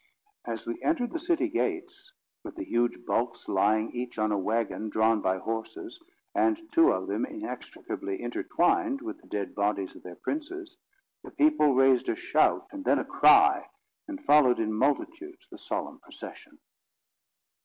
As 0.45 0.65
we 0.65 0.81
entered 0.81 1.11
the 1.11 1.19
city 1.19 1.47
gates, 1.47 2.13
with 2.43 2.55
the 2.55 2.63
huge 2.63 3.05
bulks 3.05 3.47
lying 3.47 3.91
each 3.91 4.17
on 4.17 4.31
a 4.31 4.35
waggon 4.39 4.89
drawn 4.89 5.21
by 5.21 5.37
horses, 5.37 6.01
and 6.33 6.59
two 6.71 6.91
of 6.91 7.05
them 7.07 7.23
inextricably 7.23 8.19
intertwined 8.19 9.03
with 9.03 9.21
the 9.21 9.27
dead 9.27 9.53
bodies 9.53 9.95
of 9.95 10.01
their 10.01 10.15
princes, 10.15 10.75
the 11.23 11.29
people 11.29 11.75
raised 11.75 12.09
a 12.09 12.15
shout 12.15 12.65
and 12.71 12.83
then 12.83 12.97
a 12.97 13.05
cry, 13.05 13.69
and 14.07 14.23
followed 14.25 14.57
in 14.59 14.73
multitudes 14.73 15.47
the 15.49 15.59
solemn 15.59 15.99
procession. 15.99 16.57